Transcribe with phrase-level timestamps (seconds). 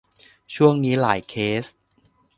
[0.55, 1.65] ช่วงนี้หลายเคส